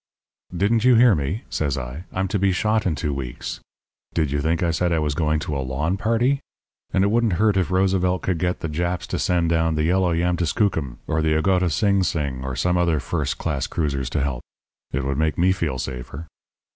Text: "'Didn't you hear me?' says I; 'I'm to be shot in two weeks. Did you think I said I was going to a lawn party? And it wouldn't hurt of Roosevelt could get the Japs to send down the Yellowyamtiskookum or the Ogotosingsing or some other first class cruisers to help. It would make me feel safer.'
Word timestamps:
"'Didn't 0.57 0.83
you 0.83 0.95
hear 0.95 1.13
me?' 1.13 1.43
says 1.47 1.77
I; 1.77 2.05
'I'm 2.11 2.27
to 2.29 2.39
be 2.39 2.51
shot 2.51 2.87
in 2.87 2.95
two 2.95 3.13
weeks. 3.13 3.59
Did 4.15 4.31
you 4.31 4.39
think 4.41 4.63
I 4.63 4.71
said 4.71 4.91
I 4.91 4.97
was 4.97 5.13
going 5.13 5.39
to 5.41 5.55
a 5.55 5.61
lawn 5.61 5.95
party? 5.95 6.39
And 6.91 7.03
it 7.03 7.11
wouldn't 7.11 7.33
hurt 7.33 7.55
of 7.55 7.69
Roosevelt 7.69 8.23
could 8.23 8.39
get 8.39 8.61
the 8.61 8.67
Japs 8.67 9.05
to 9.05 9.19
send 9.19 9.51
down 9.51 9.75
the 9.75 9.87
Yellowyamtiskookum 9.87 10.97
or 11.05 11.21
the 11.21 11.35
Ogotosingsing 11.37 12.41
or 12.43 12.55
some 12.55 12.77
other 12.77 12.99
first 12.99 13.37
class 13.37 13.67
cruisers 13.67 14.09
to 14.09 14.23
help. 14.23 14.41
It 14.91 15.03
would 15.05 15.19
make 15.19 15.37
me 15.37 15.51
feel 15.51 15.77
safer.' 15.77 16.25